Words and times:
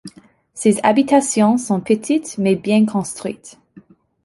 Ces 0.55 0.79
habitations 0.81 1.59
sont 1.59 1.79
petites 1.79 2.39
mais 2.39 2.55
bien 2.55 2.87
construites. 2.87 3.59